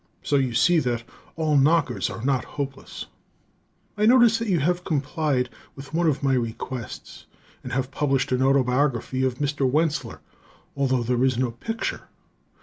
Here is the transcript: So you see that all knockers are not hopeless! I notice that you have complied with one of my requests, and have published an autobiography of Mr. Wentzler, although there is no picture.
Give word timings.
So 0.23 0.35
you 0.37 0.55
see 0.55 0.79
that 0.79 1.03
all 1.35 1.55
knockers 1.55 2.09
are 2.09 2.25
not 2.25 2.43
hopeless! 2.43 3.05
I 3.95 4.07
notice 4.07 4.39
that 4.39 4.47
you 4.47 4.57
have 4.57 4.83
complied 4.83 5.47
with 5.75 5.93
one 5.93 6.07
of 6.07 6.23
my 6.23 6.33
requests, 6.33 7.27
and 7.61 7.71
have 7.73 7.91
published 7.91 8.31
an 8.31 8.41
autobiography 8.41 9.23
of 9.23 9.35
Mr. 9.35 9.69
Wentzler, 9.69 10.19
although 10.75 11.03
there 11.03 11.23
is 11.23 11.37
no 11.37 11.51
picture. 11.51 12.07